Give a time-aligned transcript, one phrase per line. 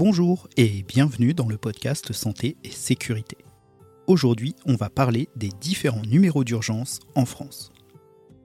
[0.00, 3.36] Bonjour et bienvenue dans le podcast Santé et Sécurité.
[4.06, 7.72] Aujourd'hui, on va parler des différents numéros d'urgence en France.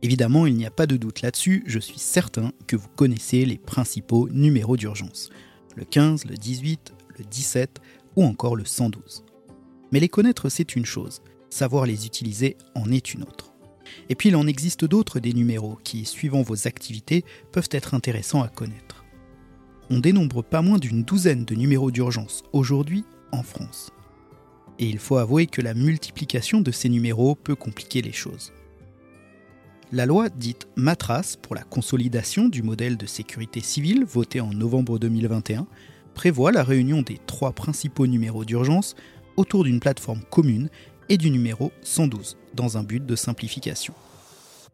[0.01, 3.59] Évidemment, il n'y a pas de doute là-dessus, je suis certain que vous connaissez les
[3.59, 5.29] principaux numéros d'urgence.
[5.75, 7.79] Le 15, le 18, le 17
[8.15, 9.23] ou encore le 112.
[9.91, 13.53] Mais les connaître, c'est une chose, savoir les utiliser en est une autre.
[14.09, 18.41] Et puis il en existe d'autres des numéros qui, suivant vos activités, peuvent être intéressants
[18.41, 19.02] à connaître.
[19.95, 23.91] On dénombre pas moins d'une douzaine de numéros d'urgence aujourd'hui en France.
[24.79, 28.53] Et il faut avouer que la multiplication de ces numéros peut compliquer les choses.
[29.91, 34.97] La loi dite Matras pour la consolidation du modèle de sécurité civile votée en novembre
[34.97, 35.67] 2021
[36.15, 38.95] prévoit la réunion des trois principaux numéros d'urgence
[39.37, 40.71] autour d'une plateforme commune
[41.07, 43.93] et du numéro 112, dans un but de simplification.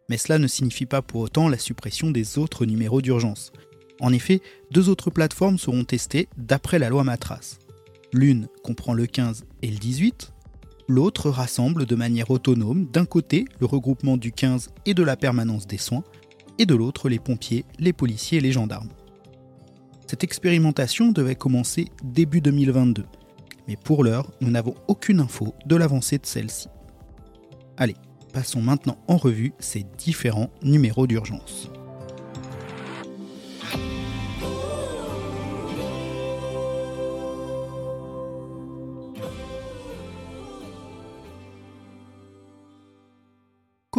[0.08, 3.52] Mais cela ne signifie pas pour autant la suppression des autres numéros d'urgence.
[4.00, 7.60] En effet, deux autres plateformes seront testées d'après la loi Matras.
[8.14, 10.34] L'une comprend le 15 et le 18,
[10.88, 15.68] l'autre rassemble de manière autonome d'un côté le regroupement du 15 et de la permanence
[15.68, 16.04] des soins,
[16.58, 18.90] et de l'autre les pompiers, les policiers et les gendarmes.
[20.08, 23.06] Cette expérimentation devait commencer début 2022,
[23.68, 26.68] mais pour l'heure, nous n'avons aucune info de l'avancée de celle-ci.
[27.78, 27.96] Allez,
[28.34, 31.70] passons maintenant en revue ces différents numéros d'urgence.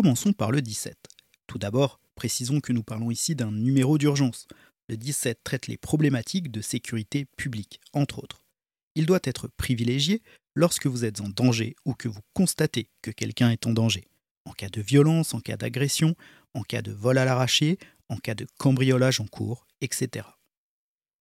[0.00, 0.96] Commençons par le 17.
[1.46, 4.46] Tout d'abord, précisons que nous parlons ici d'un numéro d'urgence.
[4.88, 8.40] Le 17 traite les problématiques de sécurité publique, entre autres
[8.94, 10.22] il doit être privilégié
[10.54, 14.04] lorsque vous êtes en danger ou que vous constatez que quelqu'un est en danger.
[14.46, 16.14] En cas de violence, en cas d'agression,
[16.54, 17.78] en cas de vol à l'arraché,
[18.08, 20.26] en cas de cambriolage en cours, etc.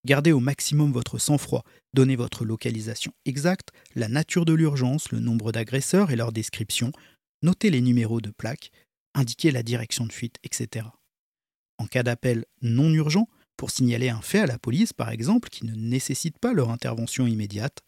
[0.06, 5.52] Gardez au maximum votre sang-froid, donnez votre localisation exacte, la nature de l'urgence, le nombre
[5.52, 6.94] d'agresseurs et leur description,
[7.42, 8.72] notez les numéros de plaque,
[9.14, 10.88] indiquez la direction de fuite, etc.
[11.78, 13.28] En cas d'appel non urgent,
[13.58, 17.28] pour signaler un fait à la police, par exemple, qui ne nécessite pas leur intervention
[17.28, 17.84] immédiate,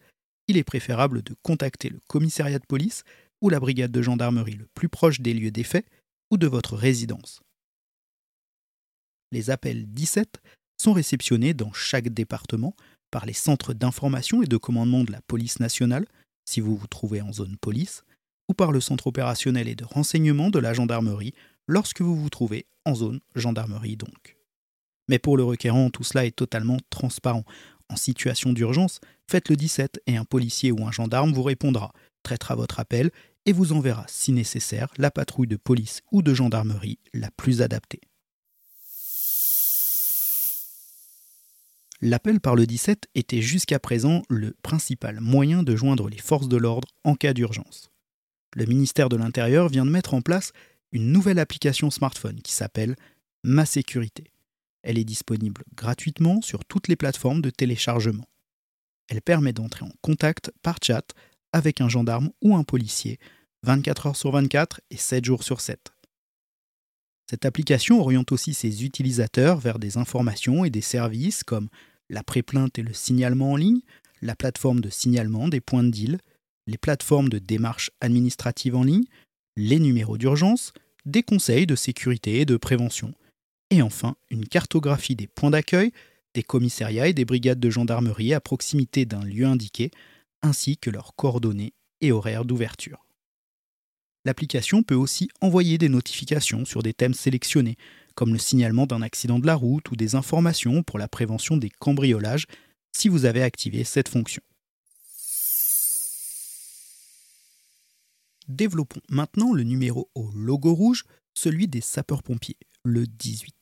[0.48, 3.04] il est préférable de contacter le commissariat de police
[3.40, 5.86] ou la brigade de gendarmerie le plus proche des lieux des faits
[6.30, 7.40] ou de votre résidence.
[9.30, 10.42] Les appels 17
[10.76, 12.74] sont réceptionnés dans chaque département
[13.10, 16.06] par les centres d'information et de commandement de la police nationale,
[16.44, 18.04] si vous vous trouvez en zone police,
[18.54, 21.34] par le centre opérationnel et de renseignement de la gendarmerie
[21.66, 24.36] lorsque vous vous trouvez en zone gendarmerie donc.
[25.08, 27.44] Mais pour le requérant, tout cela est totalement transparent.
[27.88, 31.92] En situation d'urgence, faites le 17 et un policier ou un gendarme vous répondra,
[32.22, 33.10] traitera votre appel
[33.44, 38.00] et vous enverra, si nécessaire, la patrouille de police ou de gendarmerie la plus adaptée.
[42.04, 46.56] L'appel par le 17 était jusqu'à présent le principal moyen de joindre les forces de
[46.56, 47.91] l'ordre en cas d'urgence.
[48.54, 50.52] Le ministère de l'Intérieur vient de mettre en place
[50.92, 52.96] une nouvelle application smartphone qui s'appelle
[53.44, 54.30] Ma Sécurité.
[54.82, 58.26] Elle est disponible gratuitement sur toutes les plateformes de téléchargement.
[59.08, 61.12] Elle permet d'entrer en contact par chat
[61.52, 63.18] avec un gendarme ou un policier
[63.62, 65.92] 24 heures sur 24 et 7 jours sur 7.
[67.30, 71.68] Cette application oriente aussi ses utilisateurs vers des informations et des services comme
[72.10, 73.80] la pré-plainte et le signalement en ligne,
[74.20, 76.18] la plateforme de signalement des points de deal,
[76.66, 79.04] les plateformes de démarche administrative en ligne,
[79.56, 80.72] les numéros d'urgence,
[81.04, 83.14] des conseils de sécurité et de prévention,
[83.70, 85.92] et enfin une cartographie des points d'accueil,
[86.34, 89.90] des commissariats et des brigades de gendarmerie à proximité d'un lieu indiqué,
[90.42, 93.04] ainsi que leurs coordonnées et horaires d'ouverture.
[94.24, 97.76] L'application peut aussi envoyer des notifications sur des thèmes sélectionnés,
[98.14, 101.70] comme le signalement d'un accident de la route ou des informations pour la prévention des
[101.70, 102.46] cambriolages,
[102.92, 104.42] si vous avez activé cette fonction.
[108.48, 111.04] Développons maintenant le numéro au logo rouge,
[111.34, 113.54] celui des sapeurs-pompiers le 18.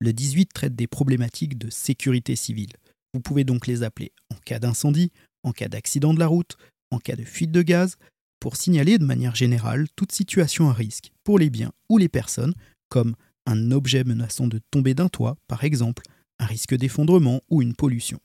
[0.00, 2.72] Le 18 traite des problématiques de sécurité civile.
[3.14, 5.12] Vous pouvez donc les appeler en cas d'incendie,
[5.44, 6.56] en cas d'accident de la route,
[6.90, 7.96] en cas de fuite de gaz,
[8.40, 12.54] pour signaler de manière générale toute situation à risque pour les biens ou les personnes,
[12.88, 13.14] comme
[13.46, 16.02] un objet menaçant de tomber d'un toit, par exemple,
[16.40, 18.18] un risque d'effondrement ou une pollution.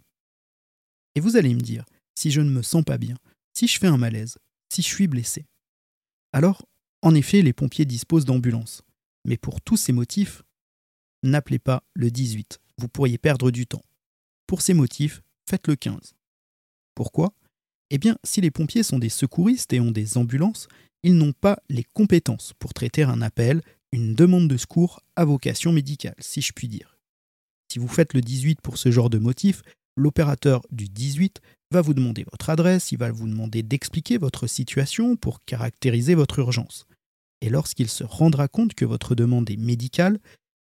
[1.16, 1.86] Et vous allez me dire,
[2.16, 3.16] si je ne me sens pas bien,
[3.54, 4.38] si je fais un malaise,
[4.74, 5.46] si je suis blessé.
[6.34, 6.66] Alors,
[7.02, 8.84] en effet, les pompiers disposent d'ambulances.
[9.26, 10.44] Mais pour tous ces motifs,
[11.24, 13.84] n'appelez pas le 18, vous pourriez perdre du temps.
[14.46, 16.16] Pour ces motifs, faites le 15.
[16.96, 17.34] Pourquoi?
[17.90, 20.68] Eh bien, si les pompiers sont des secouristes et ont des ambulances,
[21.04, 25.72] ils n'ont pas les compétences pour traiter un appel, une demande de secours à vocation
[25.72, 26.98] médicale, si je puis dire.
[27.72, 29.62] Si vous faites le 18 pour ce genre de motif,
[29.98, 31.42] l'opérateur du 18
[31.72, 36.40] va vous demander votre adresse, il va vous demander d'expliquer votre situation pour caractériser votre
[36.40, 36.86] urgence.
[37.42, 40.20] Et lorsqu'il se rendra compte que votre demande est médicale,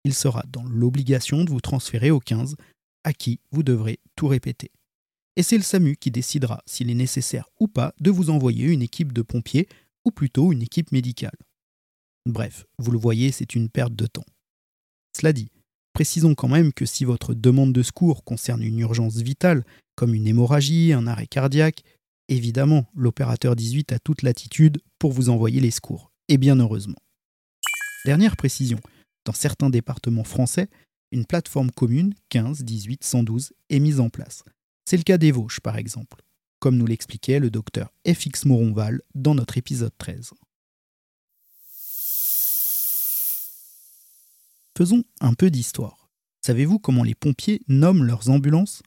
[0.04, 2.56] il sera dans l'obligation de vous transférer au 15,
[3.04, 4.70] à qui vous devrez tout répéter.
[5.36, 8.82] Et c'est le SAMU qui décidera s'il est nécessaire ou pas de vous envoyer une
[8.82, 9.68] équipe de pompiers,
[10.04, 11.36] ou plutôt une équipe médicale.
[12.26, 14.24] Bref, vous le voyez, c'est une perte de temps.
[15.16, 15.50] Cela dit,
[15.98, 19.64] précisons quand même que si votre demande de secours concerne une urgence vitale,
[19.96, 21.82] comme une hémorragie, un arrêt cardiaque,
[22.28, 27.00] évidemment, l'opérateur 18 a toute latitude pour vous envoyer les secours, et bien heureusement.
[28.04, 28.78] Dernière précision,
[29.24, 30.68] dans certains départements français,
[31.10, 34.44] une plateforme commune 15, 18, 112 est mise en place.
[34.88, 36.22] C'est le cas des Vosges, par exemple,
[36.60, 40.30] comme nous l'expliquait le docteur FX Moronval dans notre épisode 13.
[44.78, 46.08] Faisons un peu d'histoire.
[46.46, 48.84] Savez-vous comment les pompiers nomment leurs ambulances?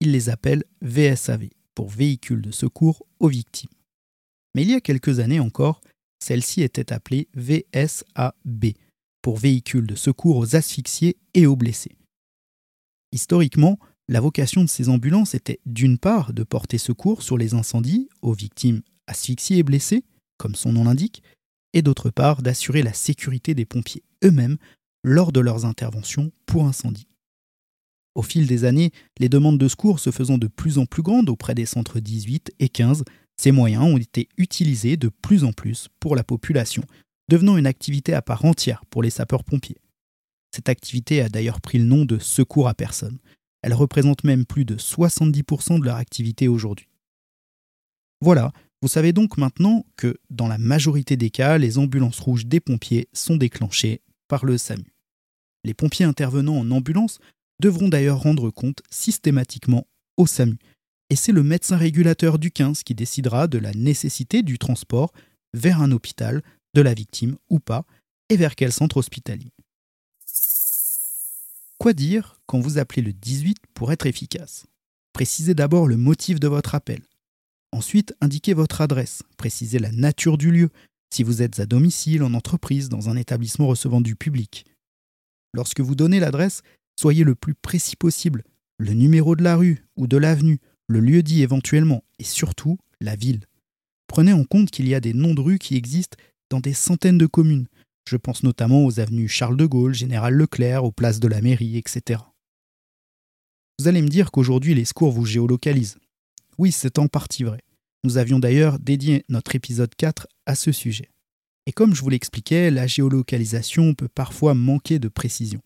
[0.00, 3.70] Ils les appellent VSAV, pour véhicules de secours aux victimes.
[4.56, 5.80] Mais il y a quelques années encore,
[6.18, 8.72] celle-ci était appelée VSAB,
[9.22, 11.96] pour véhicules de secours aux asphyxiés et aux blessés.
[13.12, 13.78] Historiquement,
[14.08, 18.34] la vocation de ces ambulances était d'une part de porter secours sur les incendies aux
[18.34, 20.02] victimes asphyxiées et blessées,
[20.36, 21.22] comme son nom l'indique,
[21.74, 24.58] et d'autre part d'assurer la sécurité des pompiers eux-mêmes
[25.04, 27.08] lors de leurs interventions pour incendie.
[28.14, 31.30] Au fil des années, les demandes de secours se faisant de plus en plus grandes
[31.30, 33.04] auprès des centres 18 et 15,
[33.36, 36.84] ces moyens ont été utilisés de plus en plus pour la population,
[37.28, 39.80] devenant une activité à part entière pour les sapeurs-pompiers.
[40.54, 43.18] Cette activité a d'ailleurs pris le nom de secours à personne.
[43.62, 46.88] Elle représente même plus de 70% de leur activité aujourd'hui.
[48.20, 48.52] Voilà,
[48.82, 53.08] vous savez donc maintenant que dans la majorité des cas, les ambulances rouges des pompiers
[53.12, 54.91] sont déclenchées par le SAMU.
[55.64, 57.18] Les pompiers intervenant en ambulance
[57.60, 59.86] devront d'ailleurs rendre compte systématiquement
[60.16, 60.58] au SAMU.
[61.10, 65.12] Et c'est le médecin régulateur du 15 qui décidera de la nécessité du transport
[65.54, 66.42] vers un hôpital
[66.74, 67.84] de la victime ou pas,
[68.28, 69.52] et vers quel centre hospitalier.
[71.78, 74.66] Quoi dire quand vous appelez le 18 pour être efficace?
[75.12, 77.02] Précisez d'abord le motif de votre appel.
[77.72, 80.70] Ensuite, indiquez votre adresse, précisez la nature du lieu,
[81.12, 84.64] si vous êtes à domicile, en entreprise, dans un établissement recevant du public.
[85.52, 86.62] Lorsque vous donnez l'adresse,
[86.98, 88.44] soyez le plus précis possible,
[88.78, 90.58] le numéro de la rue ou de l'avenue,
[90.88, 93.46] le lieu dit éventuellement, et surtout la ville.
[94.06, 96.18] Prenez en compte qu'il y a des noms de rues qui existent
[96.50, 97.66] dans des centaines de communes.
[98.08, 101.78] Je pense notamment aux avenues Charles de Gaulle, Général Leclerc, aux places de la mairie,
[101.78, 102.20] etc.
[103.78, 105.98] Vous allez me dire qu'aujourd'hui les secours vous géolocalisent.
[106.58, 107.60] Oui, c'est en partie vrai.
[108.04, 111.11] Nous avions d'ailleurs dédié notre épisode 4 à ce sujet.
[111.66, 115.60] Et comme je vous l'expliquais, la géolocalisation peut parfois manquer de précision.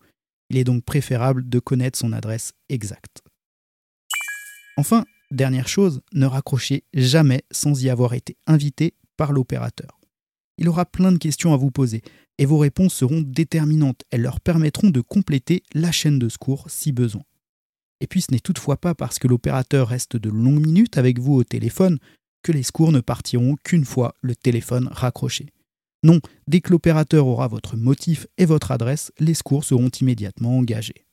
[0.49, 3.21] Il est donc préférable de connaître son adresse exacte.
[4.77, 9.99] Enfin, dernière chose, ne raccrochez jamais sans y avoir été invité par l'opérateur.
[10.59, 12.01] Il aura plein de questions à vous poser
[12.37, 14.03] et vos réponses seront déterminantes.
[14.11, 17.23] Elles leur permettront de compléter la chaîne de secours si besoin.
[17.99, 21.33] Et puis ce n'est toutefois pas parce que l'opérateur reste de longues minutes avec vous
[21.33, 21.97] au téléphone
[22.43, 25.47] que les secours ne partiront qu'une fois le téléphone raccroché.
[26.03, 31.05] Non, dès que l'opérateur aura votre motif et votre adresse, les secours seront immédiatement engagés.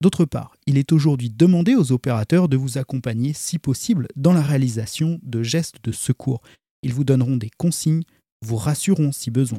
[0.00, 4.42] D'autre part, il est aujourd'hui demandé aux opérateurs de vous accompagner si possible dans la
[4.42, 6.40] réalisation de gestes de secours.
[6.82, 8.04] Ils vous donneront des consignes,
[8.40, 9.58] vous rassureront si besoin.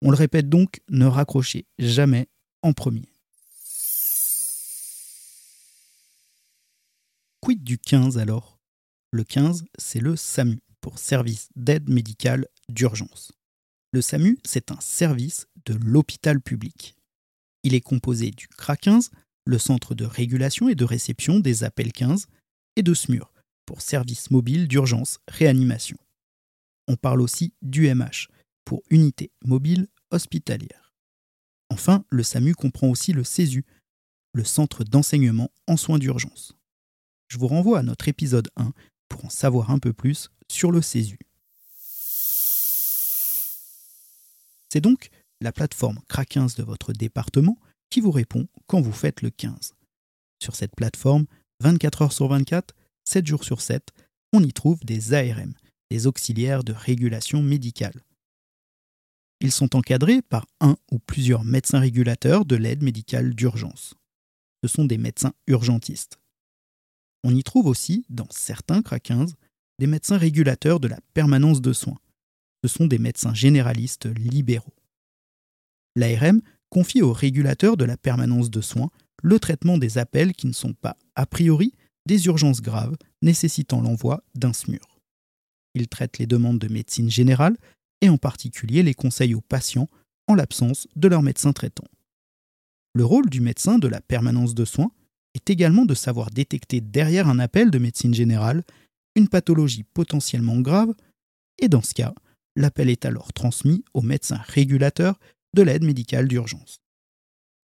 [0.00, 2.28] On le répète donc, ne raccrochez jamais
[2.62, 3.08] en premier.
[7.40, 8.58] Quid du 15 alors?
[9.10, 13.32] Le 15, c'est le SAMU, pour service d'aide médicale d'urgence.
[13.90, 16.94] Le SAMU, c'est un service de l'hôpital public.
[17.62, 19.10] Il est composé du CRA 15,
[19.46, 22.26] le centre de régulation et de réception des appels 15,
[22.76, 23.32] et de SMUR,
[23.64, 25.96] pour service mobile d'urgence réanimation.
[26.86, 28.28] On parle aussi d'UMH,
[28.66, 30.92] pour unité mobile hospitalière.
[31.70, 33.64] Enfin, le SAMU comprend aussi le CESU,
[34.34, 36.54] le centre d'enseignement en soins d'urgence.
[37.28, 38.72] Je vous renvoie à notre épisode 1
[39.08, 41.18] pour en savoir un peu plus sur le CESU.
[44.68, 45.10] C'est donc
[45.40, 47.58] la plateforme CRA15 de votre département
[47.90, 49.74] qui vous répond quand vous faites le 15.
[50.42, 51.26] Sur cette plateforme,
[51.60, 53.88] 24 heures sur 24, 7 jours sur 7,
[54.32, 55.54] on y trouve des ARM,
[55.90, 58.04] des auxiliaires de régulation médicale.
[59.40, 63.94] Ils sont encadrés par un ou plusieurs médecins régulateurs de l'aide médicale d'urgence.
[64.62, 66.18] Ce sont des médecins urgentistes.
[67.24, 69.36] On y trouve aussi, dans certains CRA 15,
[69.78, 71.98] des médecins régulateurs de la permanence de soins,
[72.62, 74.74] ce sont des médecins généralistes libéraux.
[75.96, 78.90] L'ARM confie au régulateur de la permanence de soins
[79.22, 81.72] le traitement des appels qui ne sont pas a priori
[82.06, 85.00] des urgences graves nécessitant l'envoi d'un SMUR.
[85.74, 87.56] Il traite les demandes de médecine générale
[88.00, 89.88] et en particulier les conseils aux patients
[90.26, 91.86] en l'absence de leur médecin traitant.
[92.94, 94.90] Le rôle du médecin de la permanence de soins
[95.34, 98.64] est également de savoir détecter derrière un appel de médecine générale
[99.14, 100.94] une pathologie potentiellement grave,
[101.58, 102.14] et dans ce cas,
[102.58, 105.18] l'appel est alors transmis au médecin régulateur
[105.54, 106.80] de l'aide médicale d'urgence.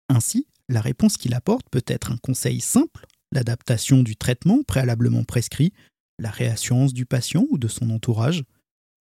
[0.08, 5.72] Ainsi, la réponse qu'il apporte peut être un conseil simple, l'adaptation du traitement préalablement prescrit,
[6.18, 8.44] la réassurance du patient ou de son entourage,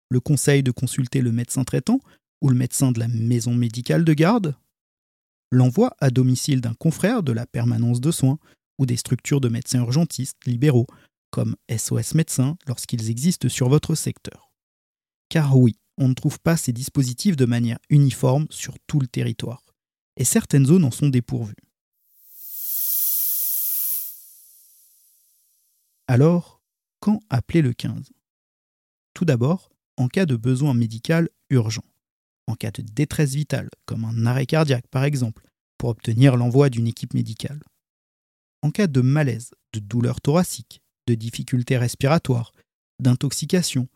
[0.09, 1.99] le conseil de consulter le médecin traitant
[2.41, 4.55] ou le médecin de la maison médicale de garde,
[5.51, 8.39] l'envoi à domicile d'un confrère de la permanence de soins
[8.79, 10.87] ou des structures de médecins urgentistes libéraux,
[11.29, 14.50] comme SOS médecins lorsqu'ils existent sur votre secteur.
[15.31, 19.63] Car oui, on ne trouve pas ces dispositifs de manière uniforme sur tout le territoire,
[20.17, 21.55] et certaines zones en sont dépourvues.
[26.07, 26.61] Alors,
[26.99, 28.11] quand appeler le 15
[29.13, 31.85] Tout d'abord, en cas de besoin médical urgent,
[32.47, 35.47] en cas de détresse vitale, comme un arrêt cardiaque par exemple,
[35.77, 37.63] pour obtenir l'envoi d'une équipe médicale.
[38.63, 42.51] En cas de malaise, de douleur thoracique, de difficultés respiratoires,
[42.99, 43.87] d'intoxication,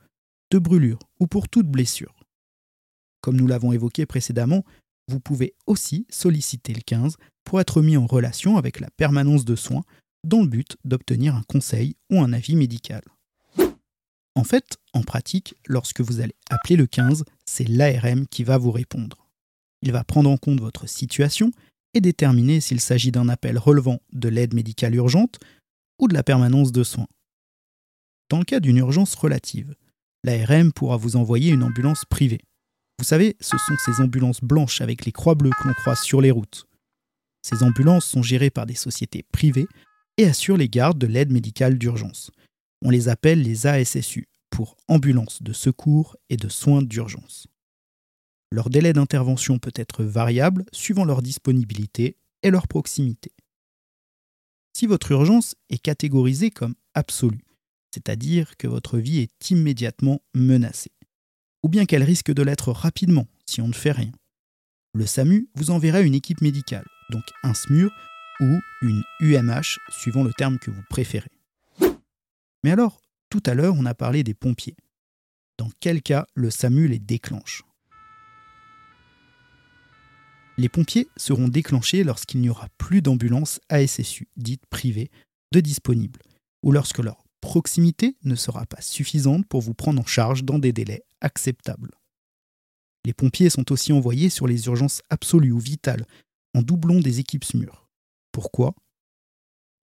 [0.52, 2.16] de brûlure ou pour toute blessure.
[3.22, 4.64] Comme nous l'avons évoqué précédemment,
[5.08, 9.56] vous pouvez aussi solliciter le 15 pour être mis en relation avec la permanence de
[9.56, 9.84] soins
[10.24, 13.02] dans le but d'obtenir un conseil ou un avis médical.
[14.36, 18.72] En fait, en pratique, lorsque vous allez appeler le 15, c'est l'ARM qui va vous
[18.72, 19.28] répondre.
[19.82, 21.52] Il va prendre en compte votre situation
[21.94, 25.40] et déterminer s'il s'agit d'un appel relevant de l'aide médicale urgente
[26.00, 27.08] ou de la permanence de soins.
[28.30, 29.76] Dans le cas d'une urgence relative,
[30.26, 32.42] l'ARM pourra vous envoyer une ambulance privée.
[32.98, 36.20] Vous savez, ce sont ces ambulances blanches avec les croix bleues que l'on croise sur
[36.20, 36.66] les routes.
[37.42, 39.68] Ces ambulances sont gérées par des sociétés privées
[40.18, 42.32] et assurent les gardes de l'aide médicale d'urgence.
[42.84, 47.48] On les appelle les ASSU, pour ambulances de secours et de soins d'urgence.
[48.52, 53.32] Leur délai d'intervention peut être variable suivant leur disponibilité et leur proximité.
[54.74, 57.45] Si votre urgence est catégorisée comme absolue,
[57.96, 60.92] c'est-à-dire que votre vie est immédiatement menacée,
[61.64, 64.12] ou bien qu'elle risque de l'être rapidement si on ne fait rien,
[64.94, 67.90] le SAMU vous enverra une équipe médicale, donc un SMUR
[68.42, 71.32] ou une UMH, suivant le terme que vous préférez.
[72.66, 73.00] Mais alors,
[73.30, 74.76] tout à l'heure, on a parlé des pompiers.
[75.58, 77.64] Dans quel cas le SAMU les déclenche?
[80.58, 85.12] Les pompiers seront déclenchés lorsqu'il n'y aura plus d'ambulances ASSU, dites privées,
[85.54, 86.22] de disponibles,
[86.62, 90.74] ou lorsque leur proximité ne sera pas suffisante pour vous prendre en charge dans des
[90.74, 91.92] délais acceptables.
[93.06, 96.08] Les pompiers sont aussi envoyés sur les urgences absolues ou vitales,
[96.56, 97.88] en doublon des équipes SMUR.
[98.32, 98.74] Pourquoi?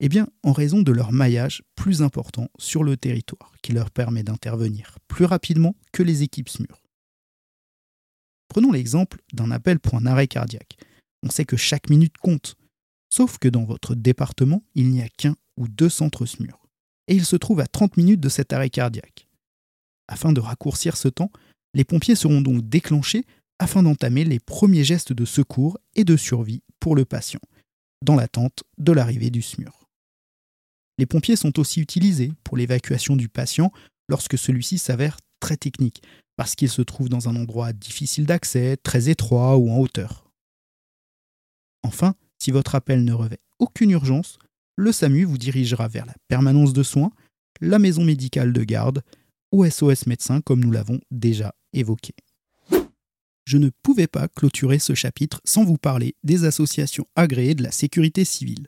[0.01, 4.23] Eh bien, en raison de leur maillage plus important sur le territoire, qui leur permet
[4.23, 6.83] d'intervenir plus rapidement que les équipes SMUR.
[8.49, 10.77] Prenons l'exemple d'un appel pour un arrêt cardiaque.
[11.25, 12.55] On sait que chaque minute compte,
[13.09, 16.62] sauf que dans votre département, il n'y a qu'un ou deux centres SMUR,
[17.07, 19.27] et il se trouve à 30 minutes de cet arrêt cardiaque.
[20.07, 21.31] Afin de raccourcir ce temps,
[21.73, 23.25] les pompiers seront donc déclenchés
[23.59, 27.39] afin d'entamer les premiers gestes de secours et de survie pour le patient,
[28.03, 29.87] dans l'attente de l'arrivée du SMUR.
[30.97, 33.71] Les pompiers sont aussi utilisés pour l'évacuation du patient
[34.09, 36.03] lorsque celui-ci s'avère très technique,
[36.35, 40.31] parce qu'il se trouve dans un endroit difficile d'accès, très étroit ou en hauteur.
[41.83, 44.37] Enfin, si votre appel ne revêt aucune urgence,
[44.75, 47.11] le SAMU vous dirigera vers la permanence de soins,
[47.61, 49.01] la maison médicale de garde
[49.51, 52.13] ou SOS médecin comme nous l'avons déjà évoqué.
[53.45, 57.71] Je ne pouvais pas clôturer ce chapitre sans vous parler des associations agréées de la
[57.71, 58.67] sécurité civile.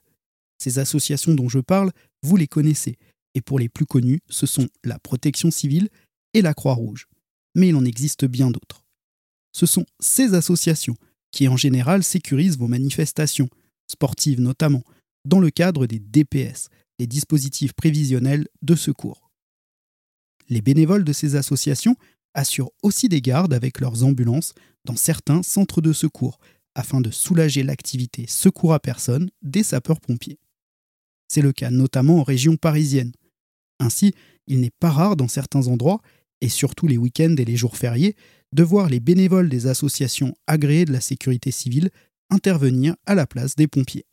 [0.57, 2.97] Ces associations dont je parle vous les connaissez.
[3.33, 5.89] Et pour les plus connus, ce sont la Protection civile
[6.33, 7.07] et la Croix-Rouge.
[7.55, 8.83] Mais il en existe bien d'autres.
[9.53, 10.95] Ce sont ces associations
[11.31, 13.49] qui en général sécurisent vos manifestations,
[13.87, 14.83] sportives notamment,
[15.25, 19.31] dans le cadre des DPS, les dispositifs prévisionnels de secours.
[20.47, 21.95] Les bénévoles de ces associations
[22.33, 24.53] assurent aussi des gardes avec leurs ambulances
[24.85, 26.39] dans certains centres de secours,
[26.75, 30.39] afin de soulager l'activité secours à personne des sapeurs-pompiers.
[31.27, 33.13] C'est le cas notamment en région parisienne.
[33.79, 34.13] Ainsi,
[34.47, 36.01] il n'est pas rare dans certains endroits,
[36.41, 38.15] et surtout les week-ends et les jours fériés,
[38.51, 41.89] de voir les bénévoles des associations agréées de la sécurité civile
[42.29, 44.05] intervenir à la place des pompiers.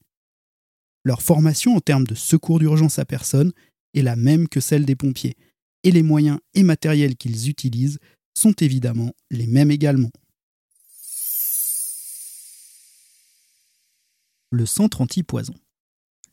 [1.05, 3.53] Leur formation en termes de secours d'urgence à personne
[3.95, 5.37] est la même que celle des pompiers,
[5.83, 7.99] et les moyens et matériels qu'ils utilisent
[8.35, 10.11] sont évidemment les mêmes également.
[14.51, 15.55] Le centre anti-poison.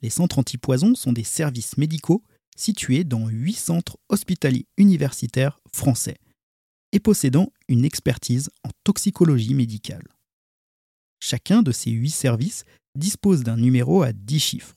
[0.01, 2.23] Les centres antipoison sont des services médicaux
[2.55, 6.17] situés dans huit centres hospitaliers universitaires français
[6.91, 10.07] et possédant une expertise en toxicologie médicale.
[11.19, 14.75] Chacun de ces huit services dispose d'un numéro à 10 chiffres.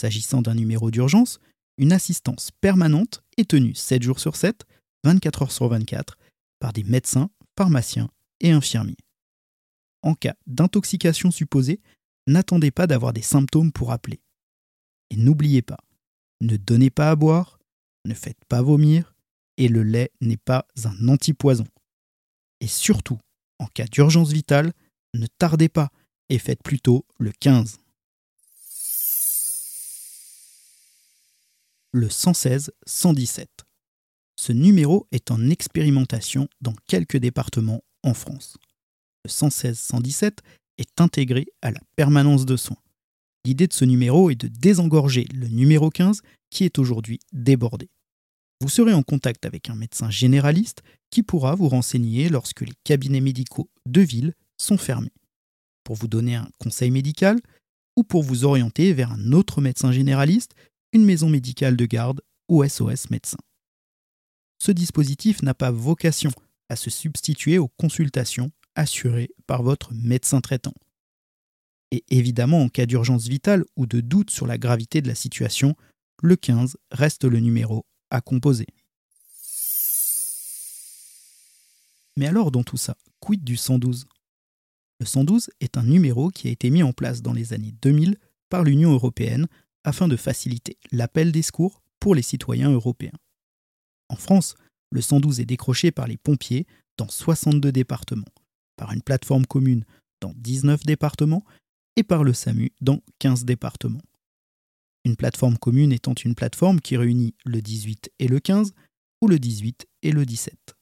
[0.00, 1.40] S'agissant d'un numéro d'urgence,
[1.78, 4.64] une assistance permanente est tenue 7 jours sur 7,
[5.04, 6.18] 24 heures sur 24,
[6.58, 8.10] par des médecins, pharmaciens
[8.40, 8.96] et infirmiers.
[10.02, 11.80] En cas d'intoxication supposée,
[12.26, 14.20] n'attendez pas d'avoir des symptômes pour appeler.
[15.10, 15.78] Et n'oubliez pas,
[16.40, 17.58] ne donnez pas à boire,
[18.04, 19.14] ne faites pas vomir,
[19.56, 21.66] et le lait n'est pas un antipoison.
[22.60, 23.18] Et surtout,
[23.58, 24.72] en cas d'urgence vitale,
[25.16, 25.90] ne tardez pas
[26.28, 27.78] et faites plutôt le 15.
[31.92, 33.46] Le 116-117.
[34.38, 38.58] Ce numéro est en expérimentation dans quelques départements en France.
[39.24, 40.38] Le 116-117
[40.78, 42.76] est intégré à la permanence de soins.
[43.44, 46.20] L'idée de ce numéro est de désengorger le numéro 15
[46.50, 47.88] qui est aujourd'hui débordé.
[48.60, 53.20] Vous serez en contact avec un médecin généraliste qui pourra vous renseigner lorsque les cabinets
[53.20, 55.12] médicaux de ville sont fermés,
[55.84, 57.40] pour vous donner un conseil médical
[57.96, 60.54] ou pour vous orienter vers un autre médecin généraliste,
[60.92, 63.38] une maison médicale de garde ou SOS médecin.
[64.58, 66.30] Ce dispositif n'a pas vocation
[66.68, 70.74] à se substituer aux consultations assurées par votre médecin traitant.
[71.92, 75.76] Et évidemment, en cas d'urgence vitale ou de doute sur la gravité de la situation,
[76.22, 78.66] le 15 reste le numéro à composer.
[82.16, 84.06] Mais alors dans tout ça, quid du 112
[84.98, 88.16] Le 112 est un numéro qui a été mis en place dans les années 2000
[88.48, 89.46] par l'Union européenne
[89.84, 93.18] afin de faciliter l'appel des secours pour les citoyens européens.
[94.08, 94.54] En France,
[94.90, 98.24] le 112 est décroché par les pompiers dans 62 départements,
[98.76, 99.84] par une plateforme commune
[100.20, 101.44] dans 19 départements
[101.96, 104.02] et par le SAMU dans 15 départements.
[105.04, 108.72] Une plateforme commune étant une plateforme qui réunit le 18 et le 15
[109.22, 110.74] ou le 18 et le 17.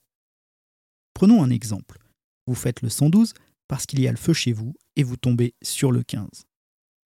[1.15, 1.99] Prenons un exemple.
[2.47, 3.35] Vous faites le 112
[3.69, 6.29] parce qu'il y a le feu chez vous et vous tombez sur le 15.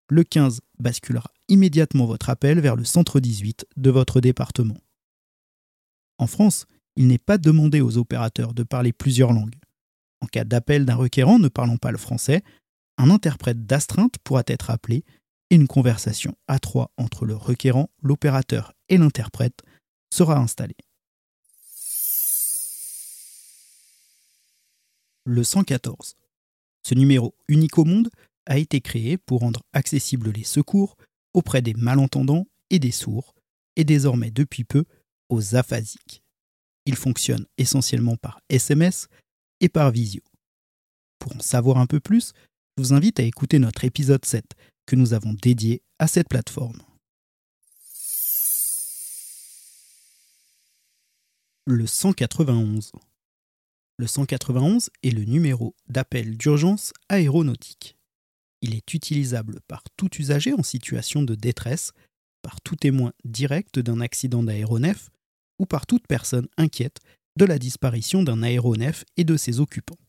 [0.08, 4.78] Le 15 basculera immédiatement votre appel vers le centre 18 de votre département.
[6.18, 9.58] En France, il n'est pas demandé aux opérateurs de parler plusieurs langues.
[10.20, 12.42] En cas d'appel d'un requérant ne parlant pas le français,
[12.98, 15.04] un interprète d'astreinte pourra être appelé
[15.50, 19.62] et une conversation à trois entre le requérant, l'opérateur et l'interprète
[20.12, 20.76] sera installée.
[25.24, 26.16] Le 114.
[26.82, 28.10] Ce numéro unique au monde
[28.46, 30.96] a été créé pour rendre accessibles les secours
[31.32, 33.34] auprès des malentendants et des sourds,
[33.76, 34.84] et désormais depuis peu
[35.28, 36.22] aux aphasiques.
[36.84, 39.08] Il fonctionne essentiellement par SMS
[39.60, 40.22] et par visio.
[41.18, 42.32] Pour en savoir un peu plus,
[42.76, 44.44] je vous invite à écouter notre épisode 7
[44.86, 46.82] que nous avons dédié à cette plateforme.
[51.66, 52.90] Le 191.
[54.02, 57.96] Le 191 est le numéro d'appel d'urgence aéronautique.
[58.60, 61.92] Il est utilisable par tout usager en situation de détresse,
[62.42, 65.08] par tout témoin direct d'un accident d'aéronef
[65.60, 66.98] ou par toute personne inquiète
[67.38, 70.00] de la disparition d'un aéronef et de ses occupants.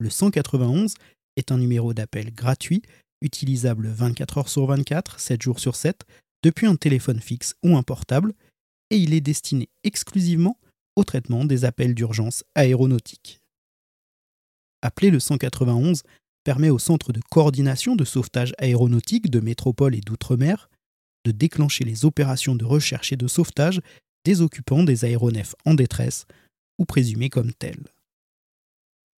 [0.00, 0.94] Le 191
[1.36, 2.82] est un numéro d'appel gratuit,
[3.22, 6.02] utilisable 24 heures sur 24, 7 jours sur 7,
[6.42, 8.34] depuis un téléphone fixe ou un portable,
[8.90, 10.58] et il est destiné exclusivement
[11.00, 13.40] au traitement des appels d'urgence aéronautiques.
[14.82, 16.02] Appeler le 191
[16.44, 20.70] permet au Centre de coordination de sauvetage aéronautique de métropole et d'outre-mer
[21.24, 23.80] de déclencher les opérations de recherche et de sauvetage
[24.24, 26.26] des occupants des aéronefs en détresse
[26.78, 27.84] ou présumés comme tels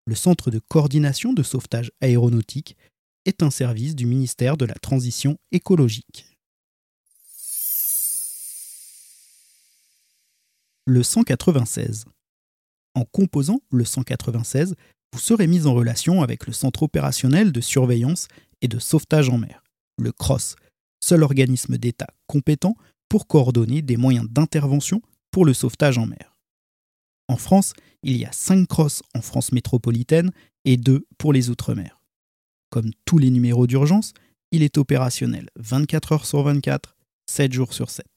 [0.05, 2.75] le Centre de coordination de sauvetage aéronautique
[3.25, 6.30] est un service du ministère de la Transition écologique.
[10.87, 12.05] Le 196.
[12.95, 14.75] En composant le 196,
[15.13, 18.27] vous serez mis en relation avec le Centre opérationnel de surveillance
[18.61, 19.63] et de sauvetage en mer,
[19.99, 20.55] le CROSS,
[21.03, 22.75] seul organisme d'État compétent
[23.09, 26.35] pour coordonner des moyens d'intervention pour le sauvetage en mer.
[27.27, 30.31] En France, il y a 5 crosses en France métropolitaine
[30.65, 32.01] et 2 pour les Outre-mer.
[32.71, 34.13] Comme tous les numéros d'urgence,
[34.51, 36.95] il est opérationnel 24 heures sur 24,
[37.29, 38.07] 7 jours sur 7.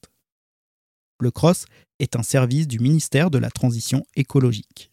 [1.21, 1.67] Le CROSS
[1.99, 4.91] est un service du ministère de la Transition écologique.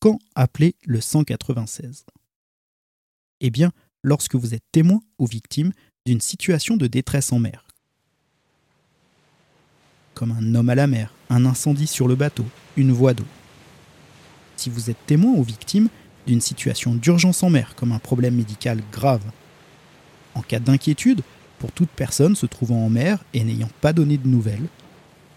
[0.00, 2.04] Quand appeler le 196
[3.40, 3.72] Eh bien,
[4.02, 5.72] lorsque vous êtes témoin ou victime
[6.04, 7.66] d'une situation de détresse en mer,
[10.12, 12.44] comme un homme à la mer, un incendie sur le bateau,
[12.76, 13.26] une voie d'eau.
[14.56, 15.88] Si vous êtes témoin ou victime
[16.26, 19.24] d'une situation d'urgence en mer comme un problème médical grave.
[20.34, 21.22] En cas d'inquiétude,
[21.58, 24.66] pour toute personne se trouvant en mer et n'ayant pas donné de nouvelles,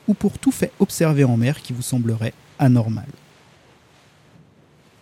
[0.08, 3.08] ou pour tout fait observé en mer qui vous semblerait anormal.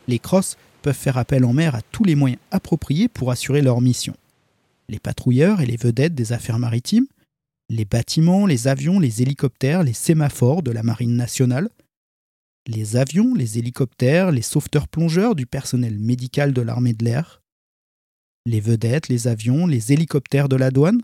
[0.08, 3.82] Les crosses peuvent faire appel en mer à tous les moyens appropriés pour assurer leur
[3.82, 4.16] mission.
[4.88, 7.08] Les patrouilleurs et les vedettes des affaires maritimes,
[7.70, 11.70] les bâtiments, les avions, les hélicoptères, les sémaphores de la Marine nationale,
[12.68, 17.42] les avions, les hélicoptères, les sauveteurs-plongeurs du personnel médical de l'armée de l'air,
[18.46, 21.02] les vedettes, les avions, les hélicoptères de la douane,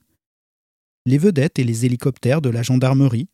[1.05, 3.27] les vedettes et les hélicoptères de la gendarmerie,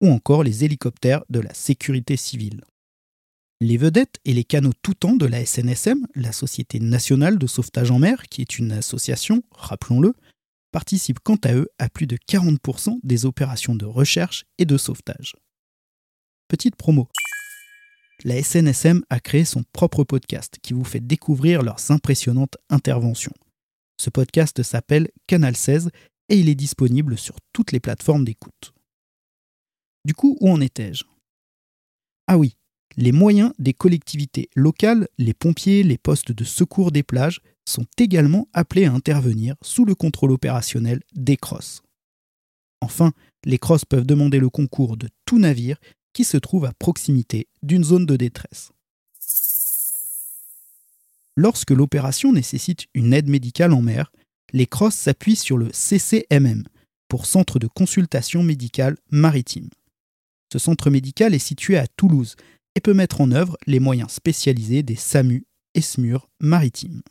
[0.00, 2.64] ou encore les hélicoptères de la sécurité civile.
[3.60, 7.90] Les vedettes et les canaux tout temps de la SNSM, la Société nationale de sauvetage
[7.90, 10.14] en mer, qui est une association, rappelons-le,
[10.72, 15.36] participent quant à eux à plus de 40% des opérations de recherche et de sauvetage.
[16.48, 17.08] Petite promo.
[18.26, 23.34] La SNSM a créé son propre podcast qui vous fait découvrir leurs impressionnantes interventions.
[24.00, 25.90] Ce podcast s'appelle Canal 16
[26.30, 28.72] et il est disponible sur toutes les plateformes d'écoute.
[30.06, 31.04] Du coup, où en étais-je?
[32.26, 32.56] Ah oui,
[32.96, 38.48] les moyens des collectivités locales, les pompiers, les postes de secours des plages sont également
[38.54, 41.82] appelés à intervenir sous le contrôle opérationnel des crosses.
[42.80, 43.12] Enfin,
[43.44, 45.76] les crosses peuvent demander le concours de tout navire
[46.14, 48.70] qui se trouve à proximité d'une zone de détresse.
[51.36, 54.12] Lorsque l'opération nécessite une aide médicale en mer,
[54.52, 56.64] les crosses s'appuient sur le CCMM,
[57.08, 59.68] pour Centre de consultation médicale maritime.
[60.52, 62.36] Ce centre médical est situé à Toulouse
[62.74, 67.02] et peut mettre en œuvre les moyens spécialisés des SAMU et SMUR maritimes.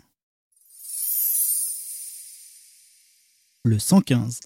[3.63, 4.41] Le 115.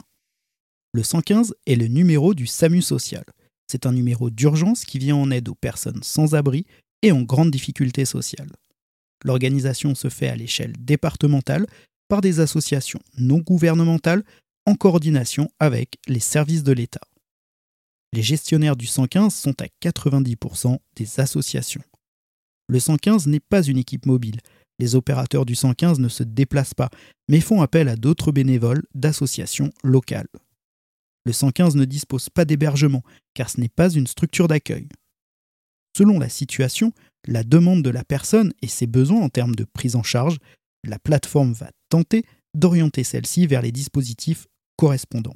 [0.93, 3.25] Le 115 est le numéro du SAMU social.
[3.67, 6.65] C'est un numéro d'urgence qui vient en aide aux personnes sans abri
[7.01, 8.49] et en grande difficulté sociale.
[9.23, 11.65] L'organisation se fait à l'échelle départementale
[12.07, 14.23] par des associations non gouvernementales
[14.65, 17.01] en coordination avec les services de l'État.
[18.13, 21.83] Les gestionnaires du 115 sont à 90% des associations.
[22.69, 24.39] Le 115 n'est pas une équipe mobile,
[24.79, 26.89] les opérateurs du 115 ne se déplacent pas,
[27.27, 30.27] mais font appel à d'autres bénévoles d'associations locales.
[31.27, 34.87] Le 115 ne dispose pas d'hébergement, car ce n'est pas une structure d'accueil.
[35.97, 36.93] Selon la situation,
[37.27, 40.37] la demande de la personne et ses besoins en termes de prise en charge,
[40.85, 45.35] la plateforme va tenter d'orienter celle-ci vers les dispositifs correspondants.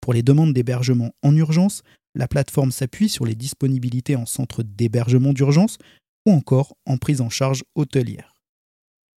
[0.00, 1.82] Pour les demandes d'hébergement en urgence,
[2.16, 5.78] la plateforme s'appuie sur les disponibilités en centre d'hébergement d'urgence
[6.26, 8.34] ou encore en prise en charge hôtelière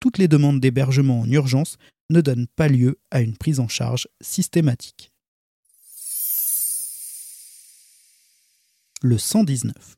[0.05, 1.77] toutes les demandes d'hébergement en urgence
[2.11, 5.11] ne donnent pas lieu à une prise en charge systématique.
[9.07, 9.97] Le 119.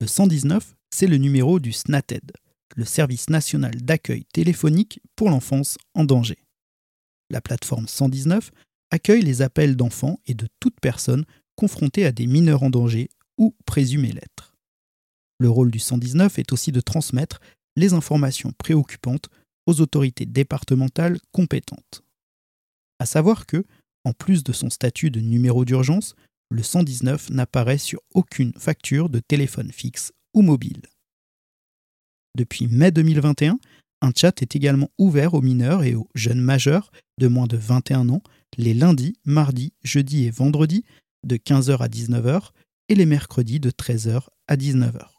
[0.00, 2.30] Le 119, c'est le numéro du SNATED,
[2.76, 6.38] le service national d'accueil téléphonique pour l'enfance en danger.
[7.28, 8.52] La plateforme 119
[8.92, 11.24] accueille les appels d'enfants et de toute personne
[11.56, 14.54] confrontée à des mineurs en danger ou présumés l'être.
[15.40, 17.40] Le rôle du 119 est aussi de transmettre
[17.74, 19.28] les informations préoccupantes
[19.66, 22.04] aux autorités départementales compétentes.
[23.00, 23.64] À savoir que,
[24.04, 26.14] en plus de son statut de numéro d'urgence,
[26.50, 30.82] le 119 n'apparaît sur aucune facture de téléphone fixe ou mobile.
[32.36, 33.58] Depuis mai 2021,
[34.02, 38.08] un chat est également ouvert aux mineurs et aux jeunes majeurs de moins de 21
[38.08, 38.22] ans
[38.56, 40.84] les lundis, mardis, jeudis et vendredis
[41.24, 42.50] de 15h à 19h
[42.88, 45.14] et les mercredis de 13h à 19h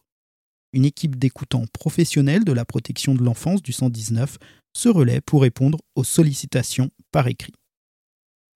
[0.75, 4.37] une équipe d'écoutants professionnels de la protection de l'enfance du 119
[4.75, 7.53] se relaie pour répondre aux sollicitations par écrit.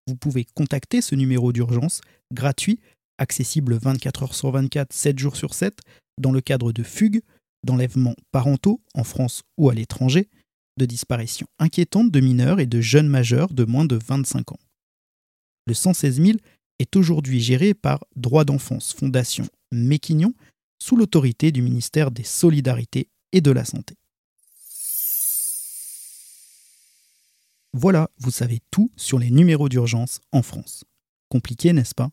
[0.06, 2.00] Vous pouvez contacter ce numéro d'urgence
[2.32, 2.80] gratuit,
[3.18, 5.80] accessible 24 heures sur 24, 7 jours sur 7,
[6.18, 7.20] dans le cadre de fugues,
[7.64, 10.28] d'enlèvements parentaux en France ou à l'étranger,
[10.78, 14.60] de disparitions inquiétantes de mineurs et de jeunes majeurs de moins de 25 ans.
[15.66, 16.38] Le 116 000
[16.78, 20.34] est aujourd'hui géré par Droits d'enfance Fondation Méquignon
[20.82, 23.94] sous l'autorité du ministère des Solidarités et de la Santé.
[27.76, 30.84] Voilà, vous savez tout sur les numéros d'urgence en France.
[31.28, 32.10] Compliqué, n'est-ce pas?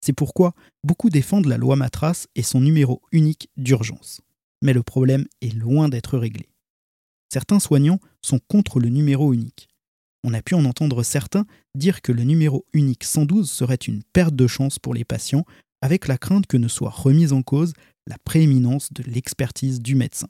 [0.00, 4.20] C'est pourquoi beaucoup défendent la loi Matras et son numéro unique d'urgence.
[4.62, 6.48] Mais le problème est loin d'être réglé.
[7.28, 9.68] Certains soignants sont contre le numéro unique.
[10.22, 14.36] On a pu en entendre certains dire que le numéro unique 112 serait une perte
[14.36, 15.44] de chance pour les patients,
[15.82, 17.72] avec la crainte que ne soit remise en cause
[18.06, 20.28] la prééminence de l'expertise du médecin.